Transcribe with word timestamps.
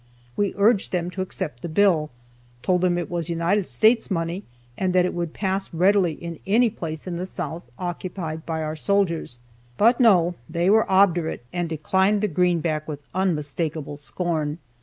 We 0.35 0.55
urged 0.57 0.91
them 0.91 1.11
to 1.11 1.21
accept 1.21 1.61
the 1.61 1.69
bill, 1.69 2.09
told 2.63 2.81
them 2.81 2.97
it 2.97 3.07
was 3.07 3.29
United 3.29 3.67
States 3.67 4.09
money, 4.09 4.41
and 4.75 4.93
that 4.95 5.05
it 5.05 5.13
would 5.13 5.31
pass 5.31 5.71
readily 5.71 6.13
in 6.13 6.39
any 6.47 6.71
place 6.71 7.05
in 7.05 7.17
the 7.17 7.27
South 7.27 7.61
occupied 7.77 8.43
by 8.43 8.63
our 8.63 8.75
soldiers; 8.75 9.37
but 9.77 9.99
no, 9.99 10.33
they 10.49 10.71
were 10.71 10.89
obdurate, 10.91 11.45
and 11.53 11.69
declined 11.69 12.21
the 12.21 12.27
greenback 12.27 12.87
with 12.87 13.01
unmistakable 13.13 13.95
scorn. 13.95 14.57